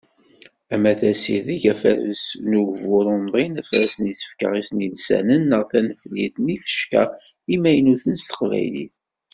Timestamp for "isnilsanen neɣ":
4.61-5.63